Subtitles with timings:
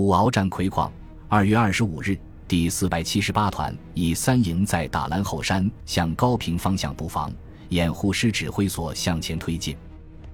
[0.00, 0.90] 五鳌战魁矿，
[1.28, 2.16] 二月二十五日，
[2.48, 7.30] 第四百七十八团以三营在打兰后山向高平方向布防，
[7.68, 9.76] 掩护师指挥所向前推进。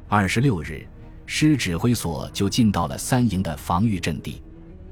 [0.06, 0.86] 二十六日，
[1.26, 4.40] 师指挥所就进到了三营的防御阵地。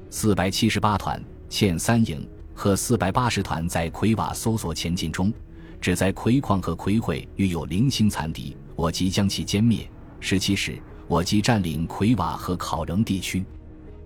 [0.09, 5.31] 四百七十八团欠三营和四百八十团在魁瓦搜索前进中，
[5.79, 9.89] 只在魁矿和魁会遇有零星残敌，我即将其歼灭。
[10.19, 13.45] 十七时，我即占领魁瓦和考仍地区。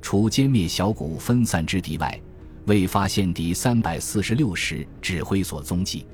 [0.02, 2.20] 除歼灭小股分散之敌外，
[2.65, 6.06] 未发现敌三百四十六师指挥所踪迹。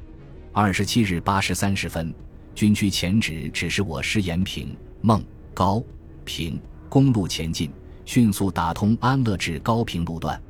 [0.52, 2.14] 二十七日八时三十分，
[2.54, 5.23] 军区前指指示我师延平、孟、
[5.54, 5.84] 高、
[6.23, 6.59] 平
[6.90, 7.72] 公路前进，
[8.06, 10.42] 迅速打通安乐至高平路段，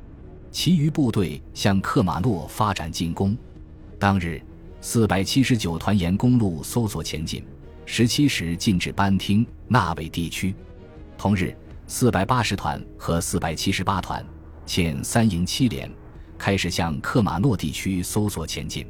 [0.50, 3.36] 其余部队向克马诺发展进攻。
[3.98, 4.40] 当日，
[4.80, 7.44] 四百七十九团沿公路搜索前进，
[7.84, 10.54] 十七时进至班厅纳韦地区。
[11.18, 11.54] 同日。
[11.88, 14.24] 四百八十团和四百七十八团
[14.66, 15.88] 遣三营七连
[16.36, 18.84] 开始向克马诺地区搜索前进。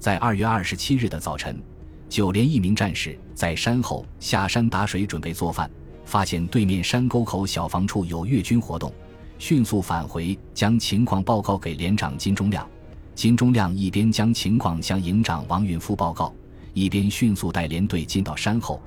[0.00, 1.62] 在二月二十七日的早晨，
[2.08, 5.70] 九连一名战士在山后下山打水准备做饭，
[6.04, 8.92] 发现对面山沟口小房处有越军活动，
[9.38, 12.68] 迅速返回将情况报告给连长金忠亮。
[13.14, 16.34] 金忠亮一边将情况向营长王允夫报告，
[16.72, 18.82] 一边迅速带连队进到山后。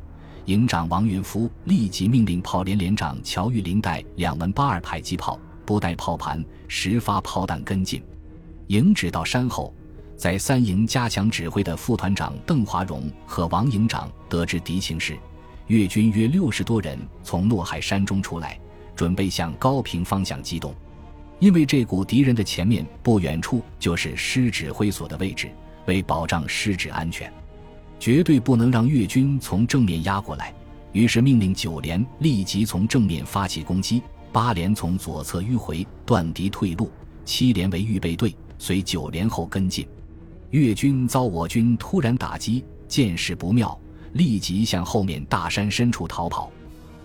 [0.48, 8.02] 营长王云夫立即命令炮连连长乔玉林带两门八二迫击炮，不带炮盘，十发炮弹跟进。
[8.67, 9.73] 营指到山后，
[10.16, 15.17] 在三营加强指挥的副团长邓华荣和王营长得知敌情时，
[15.67, 18.58] 越军约六十多人从诺海山中出来，
[18.95, 20.73] 准备向高平方向机动。
[21.39, 25.52] 因为这股敌人的前面不远处就是师指挥所的位置，
[25.88, 27.30] 为保障师指安全。
[28.00, 30.53] 绝对不能让越军从正面压过来，
[30.92, 36.92] 于是命令九连立即从正面发起攻击，八连从左侧迂回断敌退路，
[37.26, 39.88] 七连为预备队随九连后跟进。
[40.52, 43.77] 越军遭我军突然打击，见势不妙，
[44.14, 46.52] 立即向后面大山深处逃跑。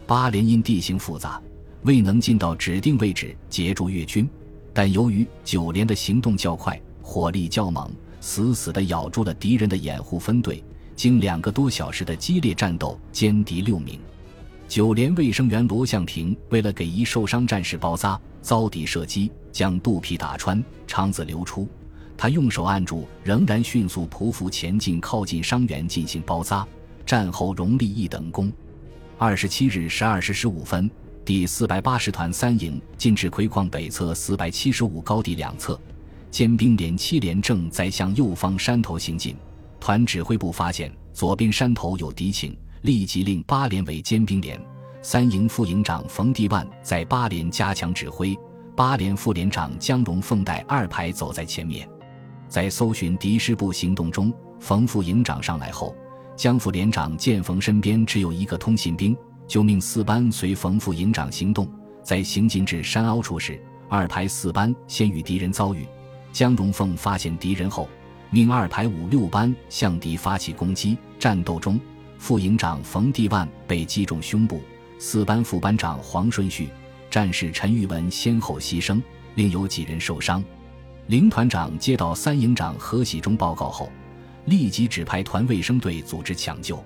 [0.06, 1.40] 八连因地形复杂，
[1.82, 4.28] 未能进到指定位置截住越军，
[4.72, 7.90] 但由于九连的行动较快，火力较猛，
[8.20, 10.62] 死死地咬住了敌人的掩护分队。
[10.94, 13.98] 经两个多小时的激烈战斗，歼敌六名。
[14.68, 21.68] 九连卫生员罗向平为了给一受伤战士包扎，遭敌射击，将肚皮打穿，肠子流出。
[22.16, 26.66] 他用手按住，仍然迅速匍匐前进，靠近伤员进行包扎。
[27.04, 28.50] 战后荣立一等功。
[29.18, 30.90] 二十七日十二时十五分，
[31.24, 35.78] 第四百八十团三营进至魁矿北侧四百七十五高地两侧，
[36.30, 39.36] 尖兵连七连正在向右方山头行进。
[39.82, 44.56] 团指挥部发现左边山头有敌情，立即令八连为尖兵连，
[45.02, 48.38] 三营副营长冯地万在八连加强指挥，
[48.76, 51.88] 八连副连长江荣凤带二排走在前面。
[52.46, 55.92] 在搜寻敌师部行动中，冯副营长上来后，
[56.36, 59.16] 江副连长见冯身边只有一个通信兵，
[59.48, 61.68] 就命四班随冯副营长行动。
[62.04, 65.84] 在行进至山凹处时，二排四班先与敌人遭遇，
[66.30, 67.88] 江荣凤发现敌人后。
[68.34, 71.78] 命二排五六班向敌发起攻击，战斗中，
[72.16, 74.62] 副营长冯地万被击中胸部，
[74.98, 76.70] 四班副班长黄顺序、
[77.10, 79.02] 战士陈玉文先后牺牲，
[79.34, 80.42] 另有几人受伤。
[81.08, 83.92] 林团长接到三营长何喜忠报告后，
[84.46, 86.82] 立即指派团卫生队组织抢救。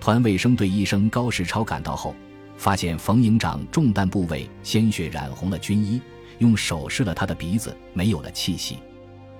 [0.00, 2.12] 团卫生队医生高世超赶到后，
[2.56, 6.02] 发现冯营长中弹部位鲜血染红了军衣，
[6.38, 8.78] 用手试了他的鼻子，没有了气息。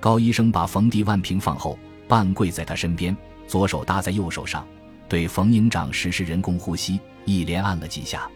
[0.02, 4.66] 高医生把冯地万平放后，半跪在他身边，左手搭在右手上，
[5.08, 8.28] 对冯营长实施人工呼吸，一连按了几下。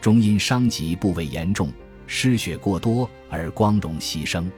[0.00, 1.70] 终因伤及部位严重，
[2.06, 4.50] 失血过多而光荣牺牲。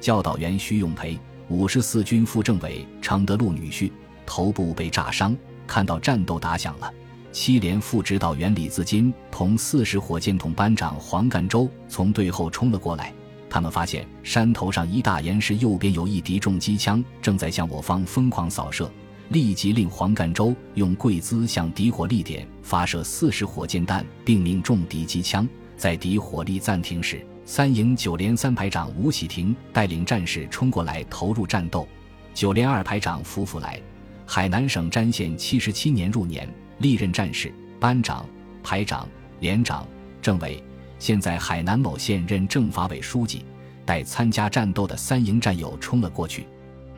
[0.00, 3.90] 教导员徐永培，五十四军副政委常德禄女婿，
[4.24, 5.36] 头部被炸伤。
[5.66, 6.94] 看到战斗打响了，
[7.32, 13.12] 七连副指导员李自金同四十火箭筒班长黄干洲从队后冲了过来。
[13.50, 18.90] 他们发现山头上一大岩石右边有一敌重机枪正在向我方疯狂扫射，
[19.30, 25.48] 立即令黄干洲用跪姿向敌火力点发射四十火箭弹，并命中敌机枪。
[25.76, 31.86] 在敌火力暂停时，三营九连三排长吴喜亭带领战士冲过来投入战斗。
[32.34, 33.80] 九连二排长福福来，
[34.26, 38.26] 海南省詹县七十七年入年，历任战士、班长、
[38.62, 39.08] 排长、
[39.40, 39.86] 连长、
[40.20, 40.62] 政委。
[40.98, 43.44] 现在海南某县任政法委书记，
[43.84, 46.46] 带参加战斗的三营战友冲了过去。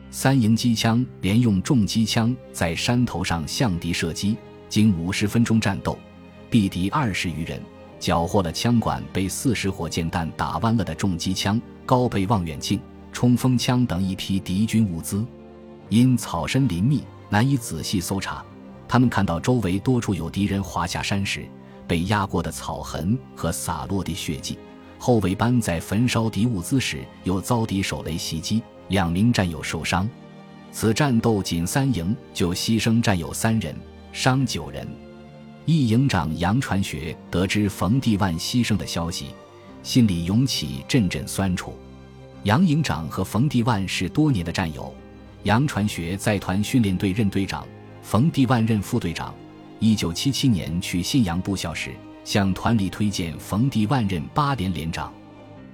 [0.09, 4.35] 三营机枪连用重机枪在山头上向敌射击，
[4.67, 5.97] 经五十分钟战斗，
[6.49, 7.61] 毙敌二十余人，
[7.97, 12.77] 缴获了枪管被四十火箭弹打弯了的重机枪、高倍望远镜、
[13.13, 15.25] 冲锋枪等一批敌军物资。
[15.87, 18.43] 因草深林密，难以仔细搜查，
[18.87, 21.45] 他们看到周围多处有敌人滑下山时
[21.91, 24.57] 被压过的草痕和洒落的血迹。
[24.97, 30.09] 后卫班在焚烧敌物资时又遭敌手雷袭击，两名战友受伤。
[30.71, 33.75] 此战斗仅三营就牺牲战友三人，
[34.13, 34.87] 伤九人。
[35.65, 39.25] 一营长杨传学得知冯地万牺牲的消息，
[39.83, 41.77] 心里涌起阵阵酸楚。
[42.43, 44.95] 杨营长和冯地万是多年的战友，
[45.43, 47.67] 杨传学在团训练队任队长，
[48.01, 49.35] 冯地万任副队长。
[49.81, 55.11] 一九七七年去信阳部校时，向团里推荐冯地万任八连连长。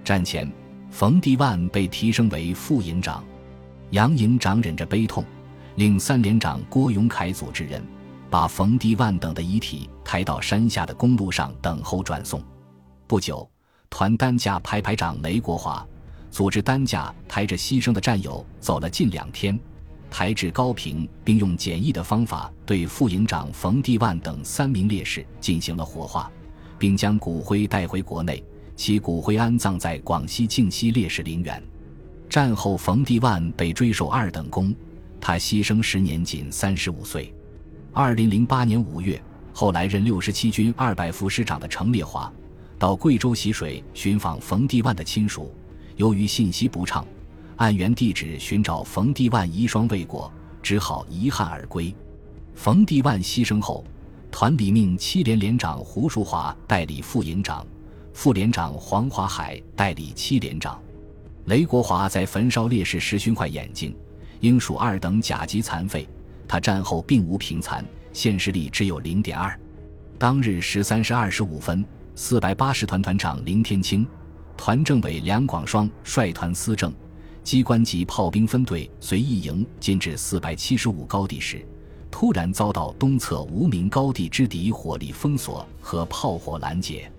[0.02, 0.50] 战前，
[0.90, 3.22] 冯地万被提升为副营长。
[3.90, 5.26] 杨营长忍着悲痛，
[5.76, 7.86] 令三连长郭永凯组织人，
[8.30, 12.42] 把冯地万等的遗体抬到山下的公路上等候转送。
[13.08, 13.46] 不久，
[13.90, 15.86] 团担架排排长雷国华
[16.32, 19.60] 组织担架抬着牺牲的战友走了近两天，
[20.10, 26.32] 抬至高平，并用简易的方法对副营长冯地万等三名烈士进行了火化，
[26.78, 28.44] 并将骨灰带回国内，
[28.76, 31.62] 其骨灰安葬在广西靖西烈士陵园。
[32.30, 34.76] 战后，冯地万被追授二等功，
[35.20, 37.34] 他牺牲时年仅三十五岁。
[37.94, 39.22] 二零零八年五月，
[39.54, 42.32] 后来任六十七军二百副师长的程烈华，
[42.78, 45.54] 到贵州习水寻访冯地万的亲属，
[45.96, 47.06] 由于信息不畅，
[47.58, 50.32] 按原地址寻找冯地万遗孀未果，
[50.62, 51.94] 只好遗憾而归。
[52.54, 53.84] 冯地万牺牲后，
[54.32, 57.66] 团里命七连连长胡淑华代理副营长，
[58.14, 60.80] 副连长黄华海代理七连长。
[61.46, 63.96] 雷国华在焚烧烈士时熏坏眼睛，
[64.42, 66.08] 应属二等甲级残废。
[66.48, 67.84] 他战后并无平残，
[68.14, 69.60] 现实力只有零点二。
[70.20, 71.84] 当日十三时二十五分，
[72.14, 74.08] 四百八十团团长林天清、
[74.56, 76.94] 团政委梁广双率团司政、
[77.48, 81.66] 机关级炮兵分队随一营进至四百七十五高地时，
[82.12, 87.10] 突然遭到东侧无名高地之敌火力封锁和炮火拦截。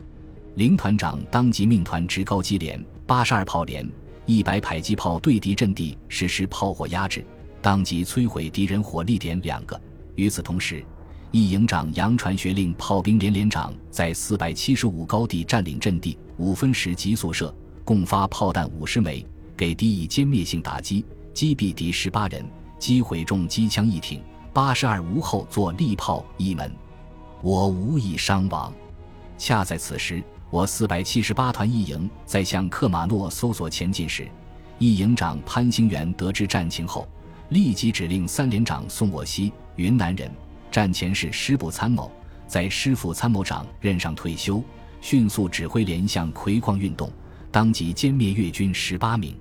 [0.56, 3.90] 林团长当即命团直高机连、八十二炮连。
[4.26, 7.24] 一百迫击炮对敌阵地实施炮火压制，
[7.62, 9.80] 当即摧毁敌人火力点两个。
[10.14, 10.84] 与此同时，
[11.30, 17.50] 一营长杨传学令炮兵连连长在四百七十五高地占领阵地，五分时急速射，
[17.82, 19.24] 共发炮弹五十枚，
[19.58, 24.22] 给敌以歼灭性打击，击毙敌十八人，击毁重机枪一挺，
[24.52, 26.72] 八十二无后座利炮一门，
[27.42, 28.72] 我无一伤亡。
[29.36, 30.22] 恰在此时。
[30.50, 34.26] 我四百七十八团一营在向克马诺搜索前进时，
[34.78, 37.06] 一营长潘兴元得知战情后，
[37.50, 40.30] 立即指令三连长宋沃西（云南人，
[40.70, 42.10] 战前是师部参谋，
[42.46, 44.64] 在师副参谋长任上退休），
[45.02, 47.12] 迅速指挥连向葵矿运动，
[47.52, 49.36] 当即歼灭越军十八名。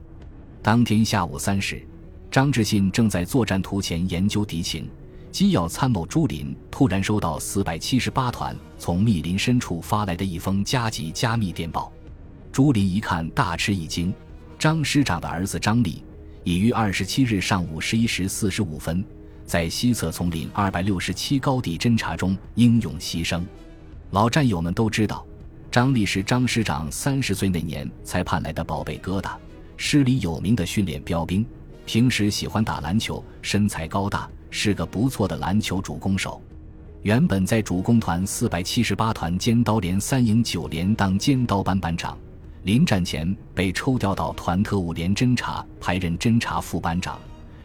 [0.68, 1.82] 当天下午三时，
[2.30, 4.86] 张志信正在作战图前研究敌情。
[5.32, 11.90] 机要参谋朱林突然收到四百七十八团从密林深处发来的一封加急加密电报，
[12.52, 14.14] 朱林一看大吃一惊。
[14.60, 16.04] 张师长的儿子张立
[16.44, 19.02] 已于二十七日上午十一时四十五分，
[19.46, 23.42] 在西侧丛林二百六十七高地侦察中英勇牺牲。
[24.12, 25.26] 老战友们都知道，
[25.72, 29.32] 张立是张师长三十岁那年才盼来的宝贝疙瘩，
[29.78, 31.46] 师里有名的训练标兵，
[31.86, 34.30] 平时喜欢打篮球，身材高大。
[34.50, 36.42] 是个不错的篮球主攻手，
[37.02, 42.18] 原本在主攻团四百七十八团尖刀连三营九连当尖刀班班长，
[42.64, 47.20] 临战前被抽调到团特务连侦察排任侦察副班长。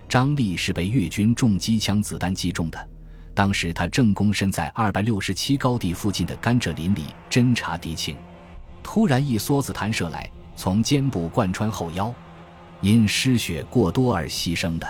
[0.08, 2.88] 张立是被越军重机枪子弹击中的，
[3.32, 8.16] 当时他正躬身在二百六十七高地附近的甘蔗林里侦察敌情，
[8.82, 12.12] 突然一梭子弹射来，从肩部贯穿后腰，
[12.80, 14.86] 因失血过多而牺牲的。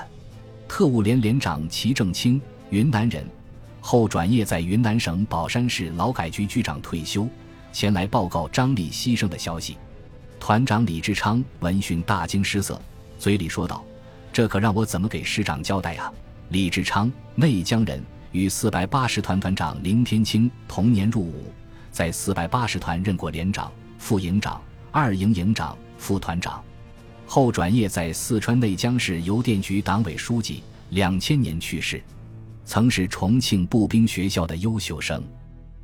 [0.68, 2.40] 特务连连长齐正清，
[2.70, 3.26] 云南人，
[3.80, 7.28] 后转业在云南省保山市劳改局局长退休，
[7.72, 9.76] 前来报告张立牺牲的消息。
[10.40, 12.80] 团长李志昌闻讯大惊失色，
[13.18, 13.84] 嘴里说道
[14.32, 16.12] ：“这可让我怎么给师长交代啊？”
[16.48, 18.02] 李志昌，内江人，
[18.32, 21.52] 与四百八十团团长林天清同年入伍，
[21.90, 24.60] 在四百八十团任过连长、副营长、
[24.92, 26.62] 二营营长、副团长。
[27.26, 32.02] 后转业在四川内江市邮电局党委书记，两千年去世。
[32.66, 35.24] 曾是重庆步兵学校的优秀生。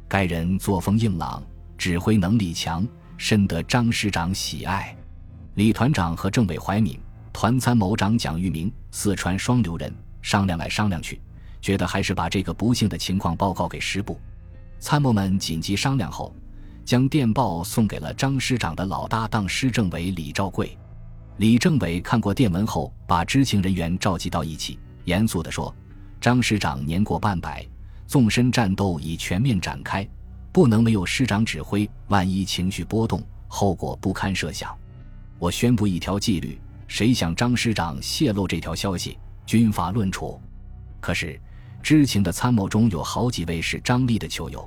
[0.07, 1.43] 该人作风硬朗，
[1.79, 2.87] 指挥能力强，
[3.17, 4.95] 深得张师长喜爱。
[5.55, 7.01] 李团长和政委怀敏、
[7.33, 11.19] 团参谋长蒋玉明，四川双流人，商量来商量去，
[11.63, 14.21] 觉得还是把这个不幸的情况报告给师部。
[14.79, 16.33] 参谋们紧急商量后，
[16.89, 20.75] 将电报送给了张师长的老搭档施政委李兆贵。
[21.37, 25.77] 李政委看过电文后，把知情人员召集到一起，严肃地说
[26.19, 27.63] ：“张师长年过半百，
[28.07, 30.09] 纵深战斗已全面展开，
[30.51, 34.75] 不能没有师长指挥，万一情绪波动，后果不堪设想。
[35.39, 40.41] 我宣布一条纪律：谁向张师长泄露这条消息，军法论处。”
[41.01, 41.39] 可是，
[41.83, 44.67] 知情的参谋中有好几位是张立的球友，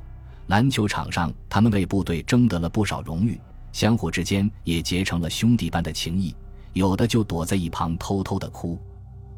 [0.51, 3.39] 篮球场上他们为部队争得了不少荣誉，
[3.71, 6.35] 相互之间也结成了兄弟般的情谊。
[6.73, 8.77] 有的就躲在一旁偷偷的哭。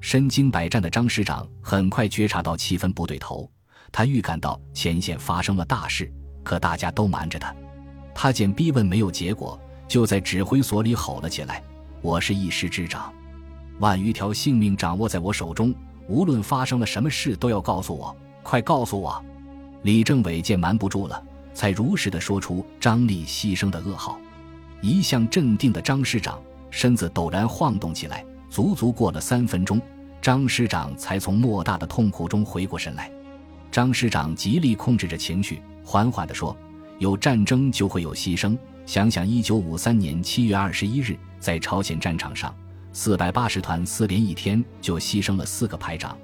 [0.02, 3.48] 身经百战的张师长很快觉察到气氛不对头，
[3.92, 7.56] 他预感到前线发生了大事，可大家都瞒着他。
[8.16, 11.64] 他见逼问没有结果，就在指挥所里吼了起来
[12.02, 13.14] ：“我是一师之长，
[13.78, 15.76] 万余条性命掌握在我手中，
[16.08, 19.24] 无论发生了什么事，都要告诉我，快告诉我！”
[19.84, 21.24] 李政委见瞒不住了，
[21.54, 24.18] 才如实的说出张立牺牲的噩耗。
[24.82, 26.38] 一向镇定的张师长。
[26.76, 29.80] 身子陡然晃动起来，足足过了三分钟，
[30.20, 33.12] 张师长才从莫大的痛苦中回过神来。
[33.72, 36.58] 张师长极力控制着情绪，缓缓地说
[36.98, 38.58] ：“有战争就会有牺牲。
[38.88, 42.52] 想想一九五三年七月二十一日，在朝鲜战场上，
[42.92, 46.18] 四百八十团四连一天就牺牲了四个排长，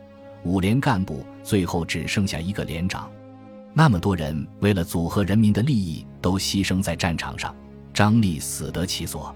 [0.43, 3.07] 五连干部，最后只剩下一个连长。
[3.79, 7.55] 那么多人为了组合人民的利益，都牺牲在战场上，
[7.93, 9.33] 张立死得其所。”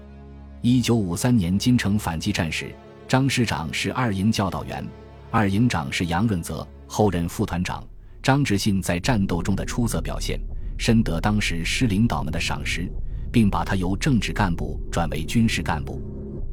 [0.60, 2.70] 一九五三年金城反击战时，
[3.08, 4.86] 张师长是二营教导员，
[5.30, 7.82] 二营长是杨润泽，后任副团长。
[8.22, 10.38] 张志信在战斗中的出色表现，
[10.76, 12.86] 深得当时师领导们的赏识，
[13.32, 16.02] 并把他由政治干部转为军事干部。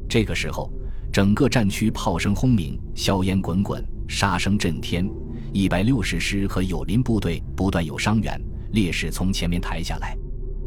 [0.08, 0.72] 这个时候，
[1.12, 5.06] 整个战区炮声轰鸣，硝烟滚滚，杀声震天。
[5.52, 8.40] 一百六十师和友邻部队不断有伤员
[8.72, 10.16] 烈士从前面抬下来，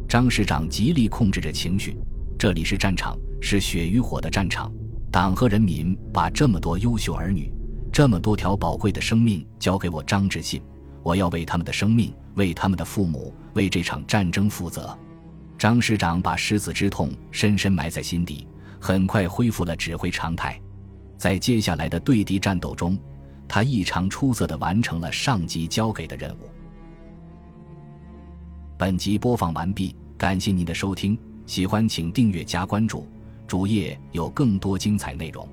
[0.07, 1.97] 张师长极力控制着情绪。
[2.37, 3.17] 这里是战场。
[3.41, 4.73] 是血与火的战场，
[5.11, 7.53] 党和人民把这么多优秀儿女、
[7.93, 10.59] 这么多条宝贵的生命交给我张志信，
[11.03, 14.97] 我要为他们的生命、为他们的父母、为这场战争负责。
[15.59, 18.47] 张师长把失子之痛深深埋在心底，
[18.79, 20.59] 很快恢复了指挥常态。
[21.15, 22.97] 在接下来的对敌战斗中，
[23.47, 26.49] 他异常出色的完成了上级交给的任务。
[28.77, 33.07] 本集播放完毕，感谢您的收听，喜欢请订阅加关注。
[33.47, 35.47] 主页有更多精彩内容。